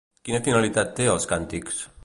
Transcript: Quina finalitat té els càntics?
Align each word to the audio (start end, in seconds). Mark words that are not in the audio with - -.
Quina 0.29 0.39
finalitat 0.47 0.91
té 1.01 1.07
els 1.13 1.31
càntics? 1.35 1.85